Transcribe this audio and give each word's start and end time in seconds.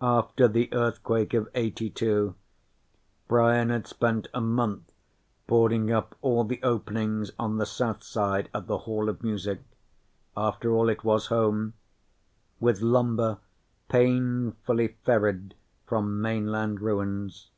After 0.00 0.48
the 0.48 0.72
earthquake 0.72 1.34
of 1.34 1.46
'82, 1.54 2.34
Brian 3.28 3.68
had 3.68 3.86
spent 3.86 4.26
a 4.32 4.40
month 4.40 4.90
boarding 5.46 5.92
up 5.92 6.14
all 6.22 6.44
the 6.44 6.62
openings 6.62 7.32
on 7.38 7.58
the 7.58 7.66
south 7.66 8.02
side 8.02 8.48
of 8.54 8.68
the 8.68 8.78
Hall 8.88 9.10
of 9.10 9.22
Music 9.22 9.60
after 10.34 10.72
all, 10.72 10.88
it 10.88 11.04
was 11.04 11.26
home 11.26 11.74
with 12.58 12.80
lumber 12.80 13.36
painfully 13.90 14.96
ferried 15.04 15.54
from 15.84 16.22
mainland 16.22 16.80
ruins. 16.80 17.50